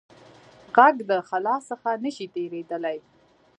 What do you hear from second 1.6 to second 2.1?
څخه نه